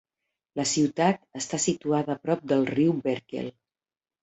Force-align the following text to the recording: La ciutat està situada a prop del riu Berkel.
La 0.59 0.63
ciutat 0.71 1.21
està 1.41 1.61
situada 1.67 2.15
a 2.15 2.23
prop 2.25 2.43
del 2.55 2.67
riu 2.73 2.99
Berkel. 3.07 3.55